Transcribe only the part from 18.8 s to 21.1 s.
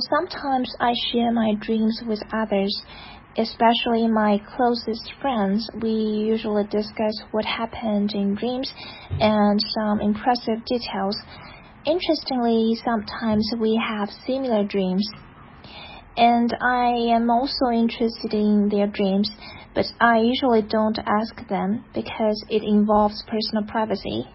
dreams, but I usually don't